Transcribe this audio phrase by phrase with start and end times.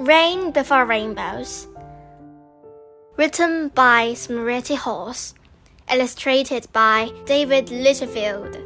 [0.00, 1.68] Rain Before Rainbows.
[3.18, 5.34] Written by Smriti Halls.
[5.92, 8.56] Illustrated by David Litchfield.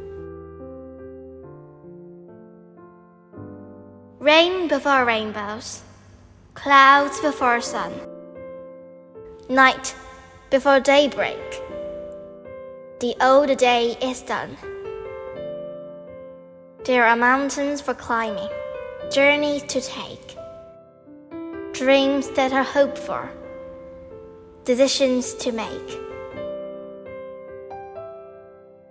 [4.17, 5.81] Rain before rainbows.
[6.53, 7.91] Clouds before sun.
[9.49, 9.93] Night
[10.49, 11.61] before daybreak.
[13.01, 14.55] The old day is done.
[16.85, 18.47] There are mountains for climbing,
[19.11, 20.37] journeys to take
[21.75, 23.29] dreams that are hoped for,
[24.63, 25.99] decisions to make.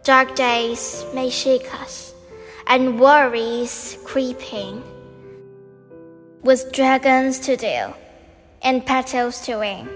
[0.02, 2.12] Dark days may shake us,
[2.66, 4.83] and worries creeping,
[6.43, 7.97] with dragons to deal
[8.60, 9.88] and petals to wing.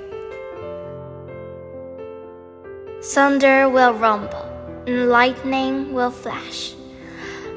[3.02, 4.48] Thunder will rumble,
[4.86, 6.72] and lightning will flash.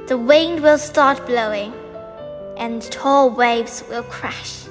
[0.08, 1.74] The wind will start blowing,
[2.58, 4.66] and tall waves will crash.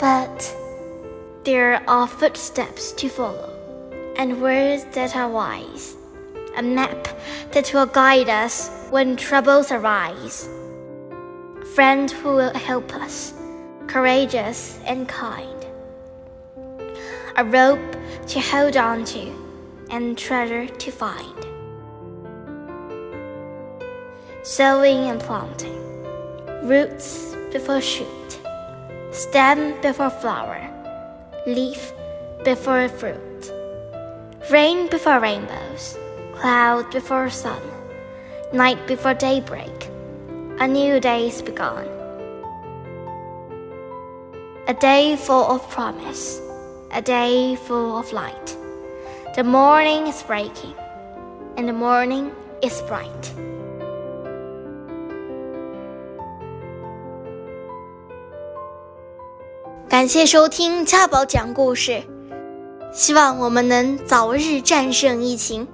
[0.00, 0.56] But
[1.44, 3.52] there are footsteps to follow,
[4.16, 5.94] and words that are wise,
[6.56, 7.06] a map
[7.52, 10.48] that will guide us when troubles arise,
[11.74, 13.34] friend who will help us,
[13.88, 15.66] courageous and kind,
[17.36, 17.94] a rope
[18.28, 19.30] to hold on to,
[19.90, 21.46] and treasure to find.
[24.44, 25.78] Sowing and planting,
[26.66, 28.39] roots before shoot
[29.12, 30.60] stem before flower,
[31.46, 31.92] leaf
[32.44, 33.52] before fruit,
[34.50, 35.98] rain before rainbows,
[36.34, 37.60] cloud before sun,
[38.52, 39.88] night before daybreak,
[40.60, 41.86] a new day's begun.
[44.68, 46.40] A day full of promise,
[46.92, 48.56] a day full of light.
[49.34, 50.74] The morning is breaking,
[51.56, 52.30] and the morning
[52.62, 53.34] is bright.
[59.90, 62.00] 感谢收听家宝讲故事，
[62.92, 65.66] 希望我们能早日战胜疫情。